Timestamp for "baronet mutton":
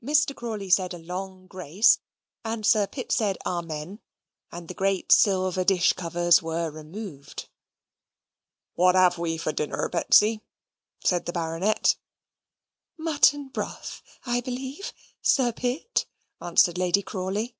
11.32-13.48